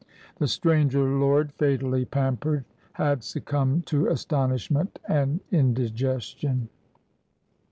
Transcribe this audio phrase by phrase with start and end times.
[0.37, 6.69] The stranger lord, fatally pampered, had succumbed to astonishment and indiges tion.